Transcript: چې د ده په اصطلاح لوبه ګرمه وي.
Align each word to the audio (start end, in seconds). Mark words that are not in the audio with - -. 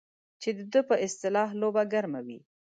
چې 0.41 0.49
د 0.57 0.59
ده 0.71 0.81
په 0.89 0.95
اصطلاح 1.05 1.49
لوبه 1.61 1.83
ګرمه 1.93 2.19
وي. 2.27 2.39